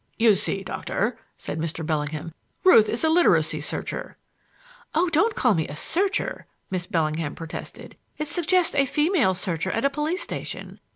"You 0.17 0.33
see, 0.33 0.63
Doctor," 0.63 1.19
said 1.37 1.59
Mr. 1.59 1.85
Bellingham, 1.85 2.33
"Ruth 2.63 2.89
is 2.89 3.03
a 3.03 3.09
literary 3.11 3.43
searcher" 3.43 4.17
"Oh, 4.95 5.09
don't 5.09 5.35
call 5.35 5.53
me 5.53 5.67
a 5.67 5.75
searcher!" 5.75 6.47
Miss 6.71 6.87
Bellingham 6.87 7.35
protested. 7.35 7.95
"It 8.17 8.27
suggests 8.27 8.71
the 8.75 8.87
female 8.87 9.35
searcher 9.35 9.69
at 9.69 9.85
a 9.85 9.91
police 9.91 10.23
station. 10.23 10.79